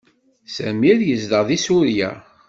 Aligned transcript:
Sami 0.55 0.93
yezdeɣ 1.09 1.43
deg 1.49 1.59
Surya. 1.65 2.09